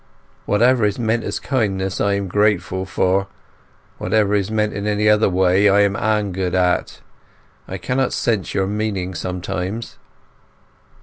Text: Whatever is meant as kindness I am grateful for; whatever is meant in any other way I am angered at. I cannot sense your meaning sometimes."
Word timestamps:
Whatever 0.47 0.83
is 0.85 0.97
meant 0.97 1.23
as 1.23 1.39
kindness 1.39 2.01
I 2.01 2.13
am 2.13 2.27
grateful 2.27 2.87
for; 2.87 3.27
whatever 3.99 4.33
is 4.33 4.49
meant 4.49 4.73
in 4.73 4.87
any 4.87 5.07
other 5.07 5.29
way 5.29 5.69
I 5.69 5.81
am 5.81 5.95
angered 5.95 6.55
at. 6.55 7.01
I 7.67 7.77
cannot 7.77 8.11
sense 8.11 8.51
your 8.55 8.65
meaning 8.65 9.13
sometimes." 9.13 9.99